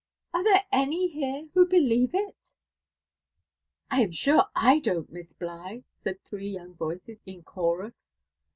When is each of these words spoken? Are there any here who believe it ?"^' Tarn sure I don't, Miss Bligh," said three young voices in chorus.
Are 0.33 0.43
there 0.43 0.65
any 0.71 1.09
here 1.09 1.47
who 1.53 1.67
believe 1.67 2.15
it 2.15 2.35
?"^' 3.39 3.95
Tarn 3.95 4.09
sure 4.11 4.45
I 4.55 4.79
don't, 4.79 5.11
Miss 5.11 5.31
Bligh," 5.31 5.83
said 5.99 6.19
three 6.25 6.47
young 6.49 6.73
voices 6.73 7.19
in 7.27 7.43
chorus. 7.43 8.03